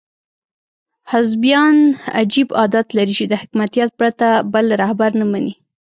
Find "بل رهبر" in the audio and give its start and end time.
4.53-5.11